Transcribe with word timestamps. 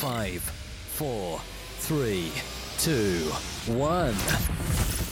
Five, 0.00 0.40
four, 0.40 1.38
three, 1.76 2.32
two, 2.78 3.18
one. 3.74 4.14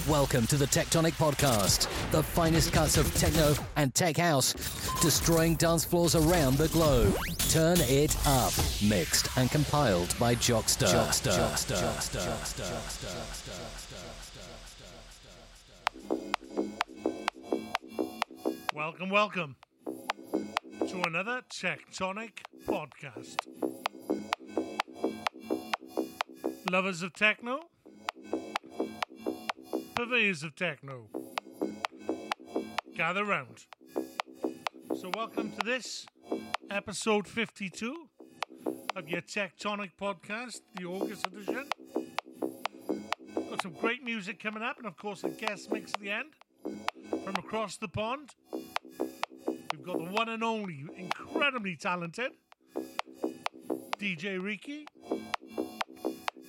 Welcome 0.09 0.47
to 0.47 0.57
the 0.57 0.65
TechTonic 0.65 1.13
Podcast, 1.13 1.83
the 2.11 2.23
finest 2.23 2.73
cuts 2.73 2.97
of 2.97 3.15
techno 3.15 3.53
and 3.77 3.95
tech 3.95 4.17
house, 4.17 4.55
destroying 5.03 5.57
dance 5.57 5.85
floors 5.85 6.15
around 6.15 6.57
the 6.57 6.69
globe. 6.69 7.15
Turn 7.51 7.77
it 7.81 8.17
up. 8.27 8.55
Mixed 8.83 9.29
and 9.37 9.51
compiled 9.51 10.15
by 10.19 10.35
Jockster. 10.37 10.87
Jockster. 10.87 11.37
Jockster. 11.37 11.77
Jockster. 11.77 12.25
Jockster. 12.25 12.65
Jockster. 12.65 13.13
Jockster. 16.09 16.73
Welcome, 18.73 19.11
welcome 19.11 19.57
to 19.85 21.03
another 21.07 21.43
TechTonic 21.51 22.33
podcast. 22.67 23.37
Lovers 26.71 27.03
of 27.03 27.15
techno, 27.15 27.61
purveyors 29.95 30.43
of 30.43 30.55
techno, 30.55 31.07
gather 32.95 33.25
round. 33.25 33.65
So, 35.01 35.11
welcome 35.15 35.51
to 35.53 35.65
this 35.65 36.07
episode 36.71 37.27
52 37.27 38.09
of 38.97 39.09
your 39.09 39.23
TechTonic 39.23 39.93
podcast, 39.99 40.61
the 40.75 40.85
August 40.85 41.27
edition. 41.29 41.71
Got 43.35 43.63
some 43.63 43.73
great 43.73 44.05
music 44.05 44.39
coming 44.39 44.63
up, 44.63 44.77
and 44.77 44.87
of 44.87 44.99
course, 44.99 45.25
a 45.25 45.31
guest 45.31 45.73
mix 45.73 45.95
at 45.95 46.01
the 46.01 46.11
end 46.11 46.35
from 47.25 47.35
across 47.39 47.79
the 47.79 47.89
pond. 47.89 48.35
We've 48.53 49.83
got 49.83 49.97
the 50.05 50.11
one 50.11 50.29
and 50.29 50.45
only, 50.45 50.85
incredibly 50.97 51.77
talented 51.77 52.33
DJ 53.99 54.39
Reiki. 54.39 54.85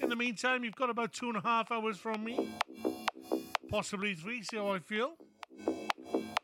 In 0.09 0.17
the 0.17 0.23
meantime, 0.25 0.63
you've 0.63 0.75
got 0.75 0.89
about 0.89 1.13
two 1.13 1.27
and 1.27 1.37
a 1.37 1.41
half 1.41 1.71
hours 1.71 1.99
from 1.99 2.23
me, 2.23 2.49
possibly 3.69 4.15
three. 4.15 4.41
See 4.41 4.57
how 4.57 4.69
I 4.71 4.79
feel. 4.79 5.11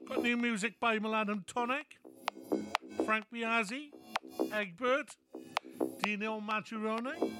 Got 0.07 0.21
new 0.21 0.37
music 0.37 0.79
by 0.79 0.99
Milan 0.99 1.43
Tonic, 1.47 1.97
Frank 3.03 3.25
Biazzi, 3.33 3.89
Egbert, 4.53 5.17
Dino 6.03 6.39
Maturone, 6.39 7.33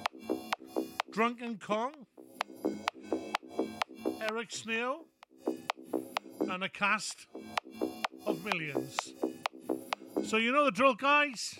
Drunken 1.12 1.60
Kong, 1.64 1.94
Eric 4.28 4.50
Sneo, 4.50 5.04
and 6.40 6.64
a 6.64 6.68
cast 6.68 7.28
of 8.26 8.44
millions. 8.44 9.14
So 10.24 10.38
you 10.38 10.50
know 10.50 10.64
the 10.64 10.72
drill, 10.72 10.94
guys. 10.96 11.56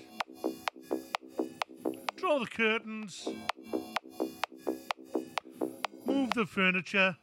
Draw 2.17 2.41
the 2.41 2.47
curtains. 2.47 3.28
Move 6.17 6.33
the 6.33 6.47
furniture. 6.47 7.14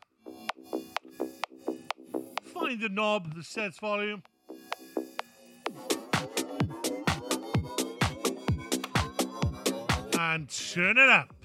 Find 2.53 2.79
the 2.79 2.89
knob 2.89 3.33
that 3.33 3.43
sets 3.43 3.79
volume. 3.79 4.21
And 10.19 10.47
turn 10.47 10.99
it 10.99 11.09
up. 11.09 11.42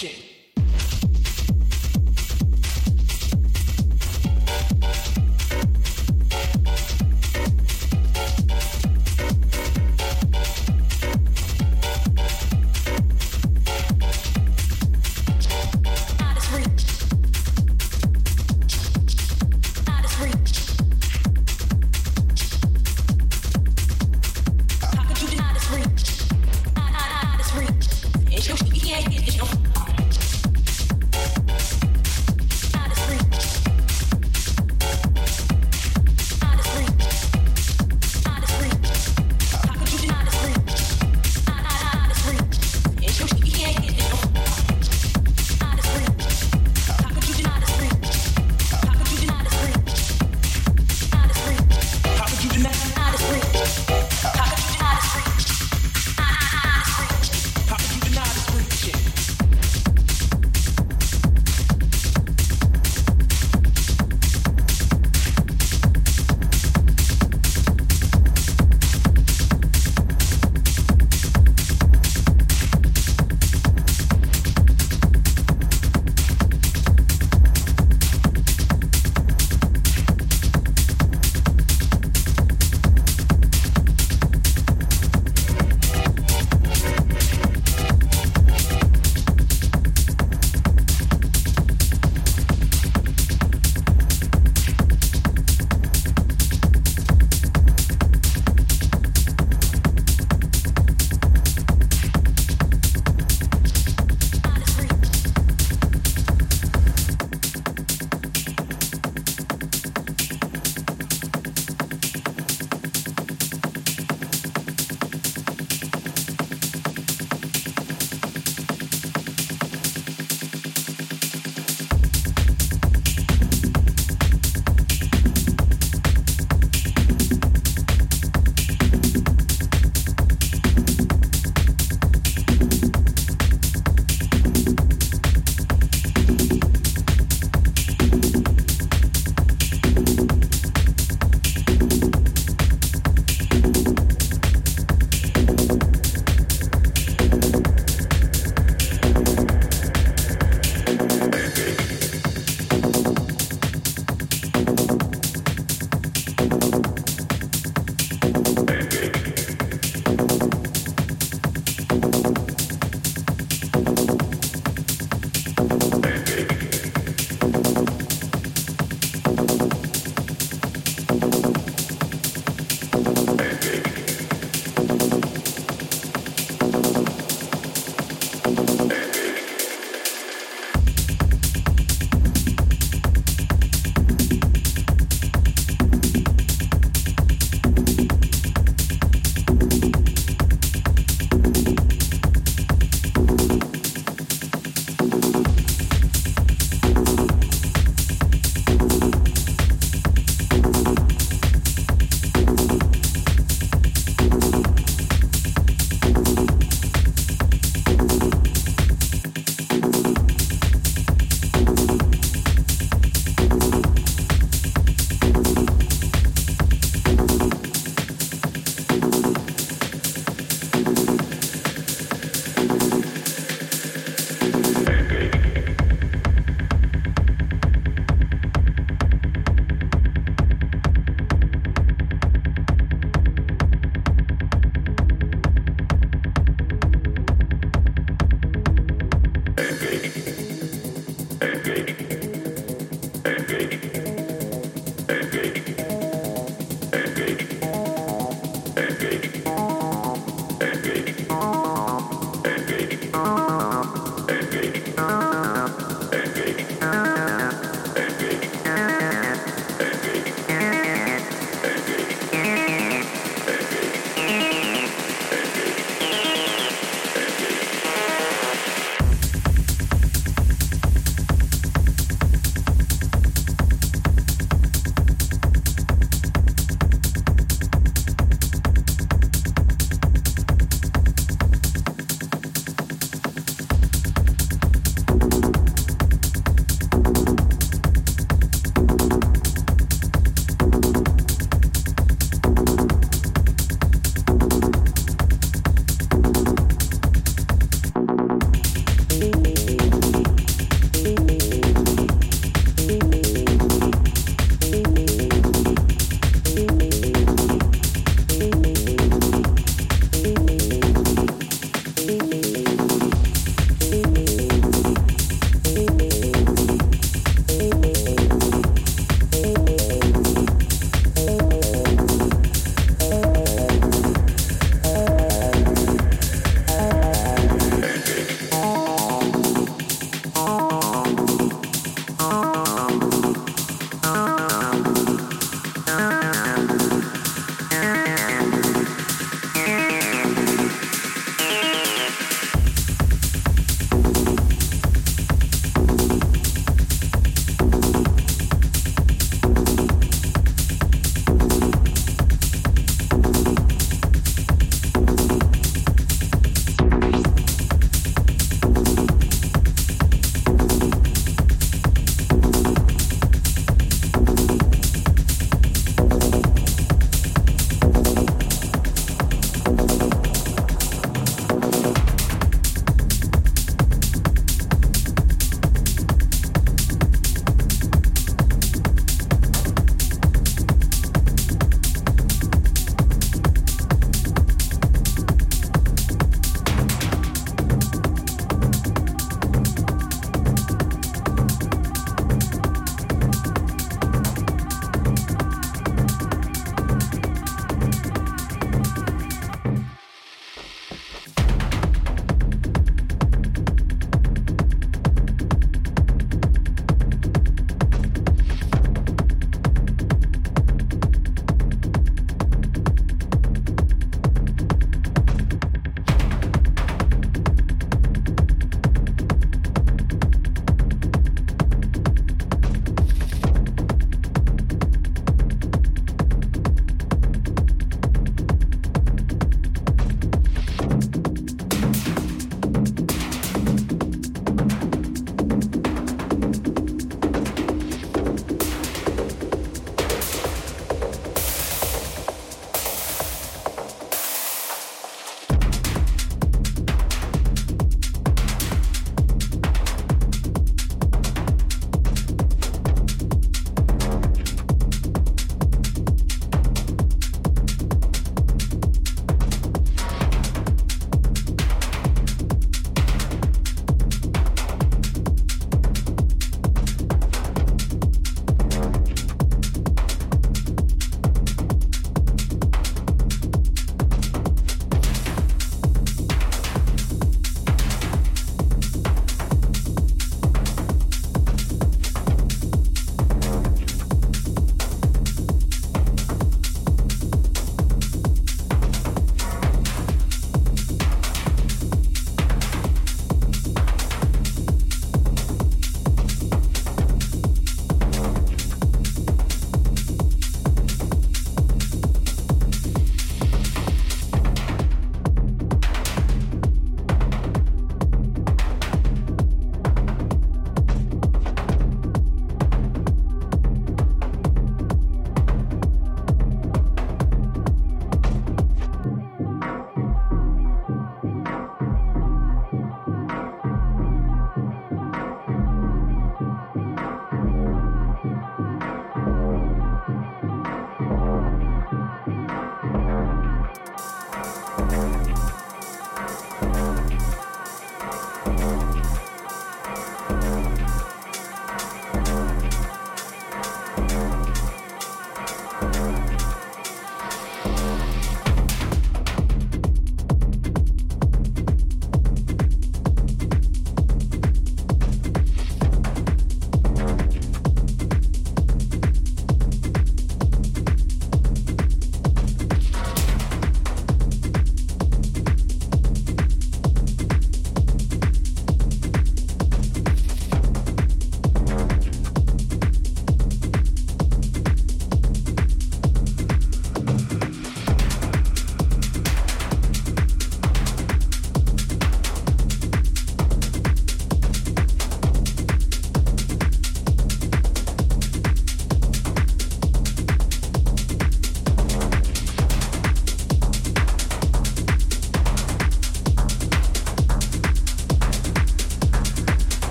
teaching 0.00 0.29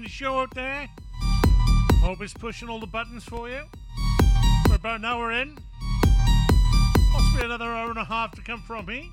enjoying 0.00 0.02
the 0.02 0.08
show 0.08 0.40
out 0.40 0.54
there. 0.54 0.88
Hope 2.02 2.20
it's 2.22 2.34
pushing 2.34 2.68
all 2.68 2.80
the 2.80 2.86
buttons 2.86 3.24
for 3.24 3.48
you. 3.48 3.62
We're 4.68 4.76
about 4.76 5.00
an 5.00 5.04
hour 5.04 5.32
in. 5.32 5.58
Possibly 7.12 7.44
another 7.44 7.66
hour 7.66 7.90
and 7.90 7.98
a 7.98 8.04
half 8.04 8.32
to 8.32 8.42
come 8.42 8.62
from 8.62 8.86
me. 8.86 9.10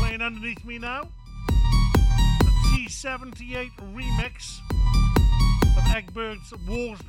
Playing 0.00 0.22
underneath 0.22 0.64
me 0.64 0.78
now. 0.78 1.08
The 1.52 2.52
T78 2.72 3.70
remix 3.94 4.58
of 5.76 5.84
Egbert's 5.94 6.52
Warp 6.66 7.00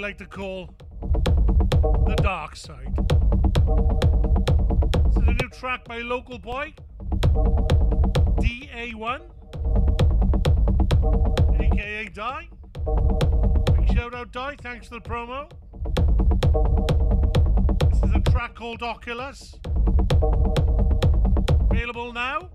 like 0.00 0.16
to 0.16 0.24
call 0.24 0.74
the 2.06 2.16
dark 2.22 2.56
side. 2.56 2.96
This 5.04 5.16
is 5.16 5.28
a 5.28 5.32
new 5.32 5.48
track 5.50 5.84
by 5.84 5.98
local 5.98 6.38
boy, 6.38 6.72
DA1, 8.40 9.20
aka 11.60 12.08
Die. 12.14 12.48
Big 13.76 13.92
shout 13.94 14.14
out, 14.14 14.32
Die. 14.32 14.56
Thanks 14.62 14.88
for 14.88 14.94
the 14.94 15.00
promo. 15.00 15.50
This 17.90 18.02
is 18.02 18.14
a 18.14 18.20
track 18.30 18.54
called 18.54 18.82
Oculus. 18.82 19.58
Available 21.70 22.14
now. 22.14 22.49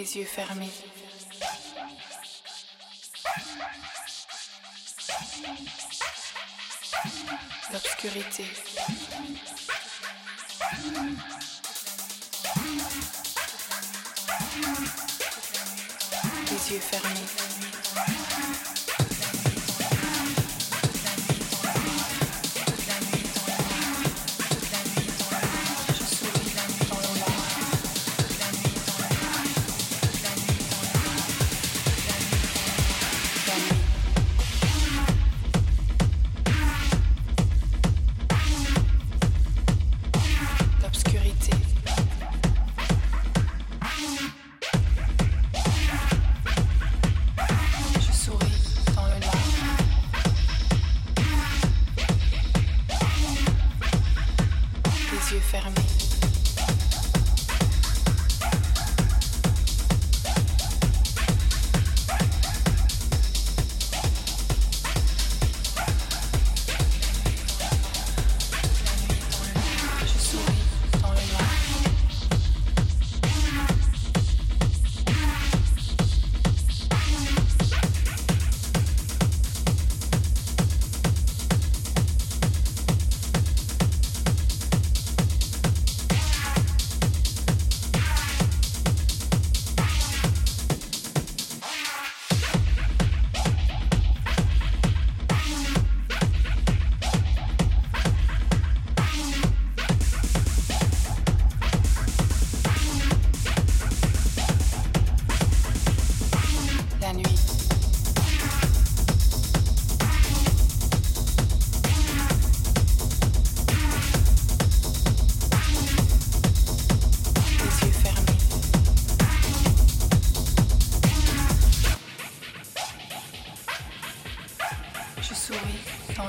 Les 0.00 0.16
yeux 0.16 0.24
fermés. 0.24 0.79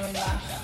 Dans 0.02 0.08
le 0.08 0.60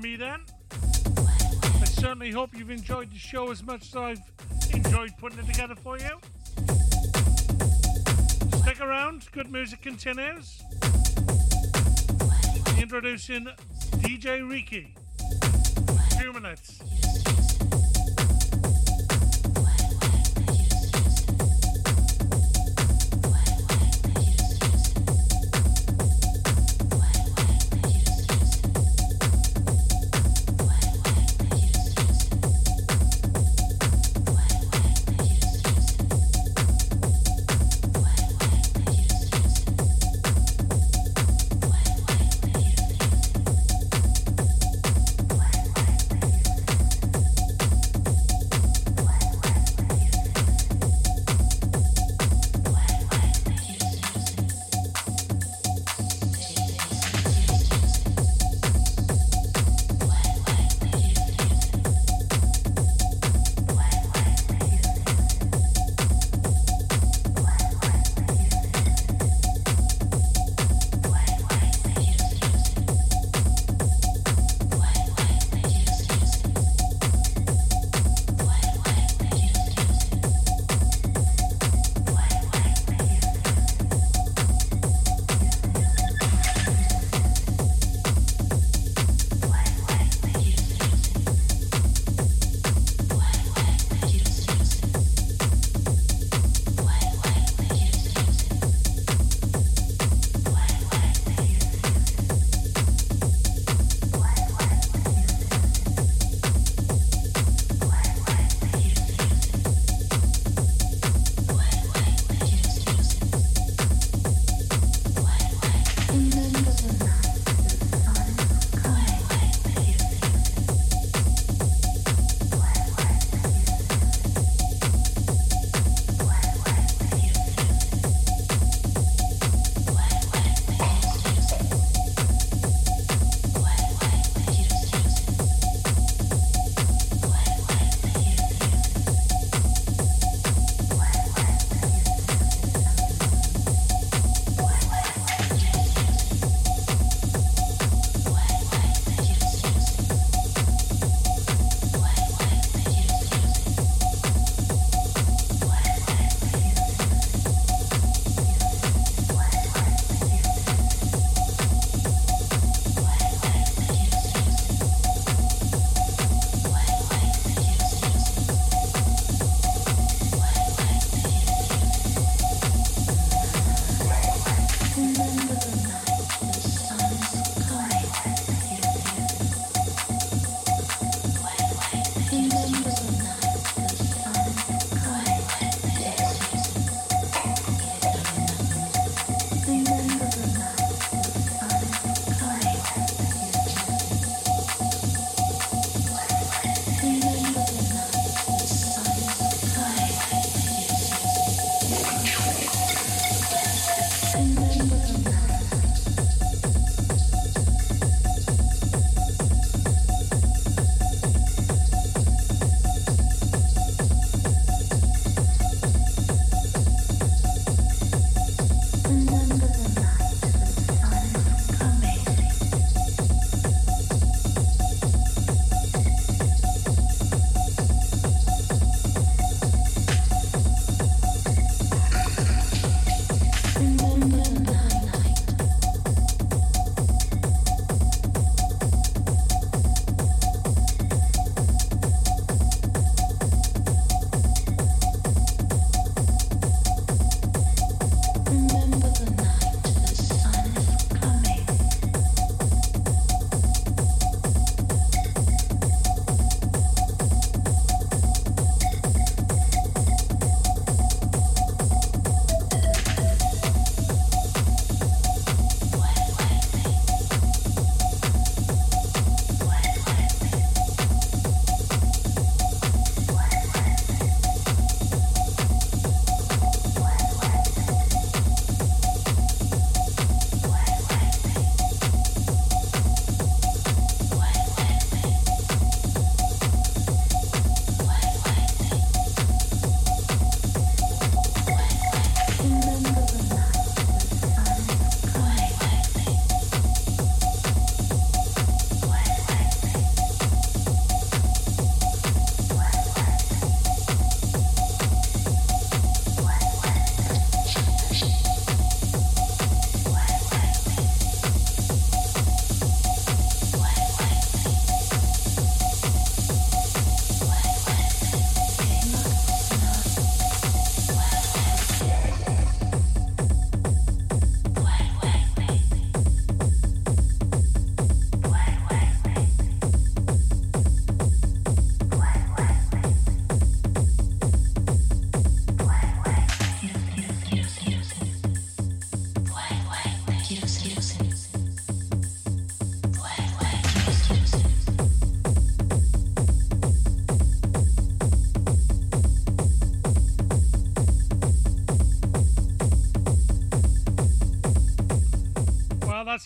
from 0.00 0.10
me 0.10 0.16
then. 0.16 0.40
I 0.72 1.84
certainly 1.84 2.30
hope 2.30 2.50
you've 2.56 2.70
enjoyed 2.70 3.10
the 3.10 3.18
show 3.18 3.50
as 3.50 3.62
much 3.62 3.88
as 3.88 3.96
I've 3.96 4.22
enjoyed 4.72 5.10
putting 5.18 5.38
it 5.38 5.46
together 5.46 5.74
for 5.74 5.98
you. 5.98 6.18
Stick 8.62 8.80
around, 8.80 9.28
good 9.32 9.50
music 9.50 9.82
continues. 9.82 10.62
Introducing 12.78 13.46
DJ 13.98 14.40
Reiki. 14.40 14.94
Two 16.20 16.32
minutes. 16.32 16.99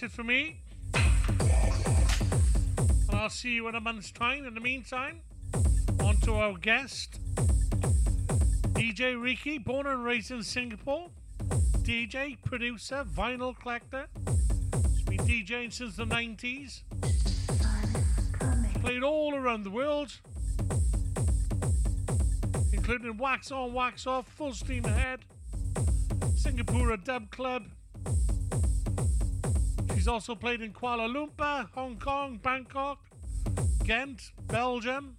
It 0.04 0.10
for 0.10 0.22
me. 0.22 0.60
And 0.92 1.02
I'll 3.10 3.30
see 3.30 3.54
you 3.54 3.68
in 3.68 3.74
a 3.74 3.80
month's 3.80 4.12
time. 4.12 4.44
In 4.44 4.52
the 4.52 4.60
meantime, 4.60 5.20
on 6.00 6.18
to 6.18 6.34
our 6.34 6.58
guest, 6.58 7.18
DJ 8.74 9.14
Reiki, 9.14 9.64
born 9.64 9.86
and 9.86 10.04
raised 10.04 10.30
in 10.30 10.42
Singapore. 10.42 11.08
DJ, 11.82 12.36
producer, 12.44 13.06
vinyl 13.16 13.58
collector. 13.58 14.06
He's 14.90 15.02
been 15.04 15.20
DJing 15.20 15.72
since 15.72 15.96
the 15.96 16.04
90s. 16.04 16.82
Played 18.82 19.02
all 19.02 19.34
around 19.34 19.62
the 19.62 19.70
world, 19.70 20.20
including 22.74 23.16
Wax 23.16 23.50
On, 23.50 23.72
Wax 23.72 24.06
Off, 24.06 24.28
Full 24.28 24.52
Steam 24.52 24.84
Ahead, 24.84 25.20
Singapore 26.36 26.94
Dub 26.98 27.30
Club. 27.30 27.68
She's 30.04 30.10
also 30.10 30.34
played 30.34 30.60
in 30.60 30.74
Kuala 30.74 31.08
Lumpur, 31.08 31.66
Hong 31.72 31.96
Kong, 31.96 32.38
Bangkok, 32.42 32.98
Ghent, 33.84 34.32
Belgium. 34.48 35.16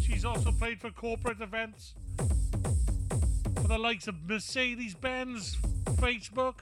She's 0.00 0.24
also 0.24 0.52
played 0.52 0.80
for 0.80 0.90
corporate 0.90 1.42
events 1.42 1.92
for 2.16 3.68
the 3.68 3.76
likes 3.76 4.08
of 4.08 4.14
Mercedes 4.26 4.94
Benz, 4.94 5.58
Facebook, 5.96 6.60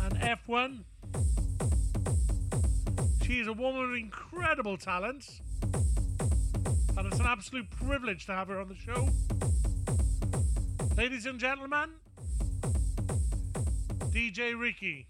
and 0.00 0.14
F1. 0.20 0.84
She 3.24 3.40
is 3.40 3.48
a 3.48 3.52
woman 3.52 3.90
with 3.90 3.98
incredible 3.98 4.76
talents, 4.76 5.40
and 6.96 7.08
it's 7.08 7.18
an 7.18 7.26
absolute 7.26 7.68
privilege 7.68 8.26
to 8.26 8.32
have 8.32 8.46
her 8.46 8.60
on 8.60 8.68
the 8.68 8.76
show. 8.76 9.08
Ladies 10.96 11.26
and 11.26 11.40
gentlemen, 11.40 11.90
DJ 14.12 14.52
Reiki. 14.52 15.06